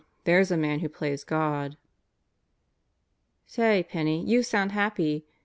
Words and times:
There's 0.23 0.49
a 0.49 0.57
man 0.57 0.79
who 0.79 0.89
plays 0.89 1.23
God." 1.23 1.77
"Say, 3.45 3.85
Penney, 3.87 4.25
you 4.25 4.41
sound 4.41 4.71
happy. 4.71 5.25